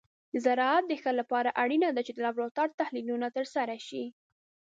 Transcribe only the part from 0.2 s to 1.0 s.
د زراعت د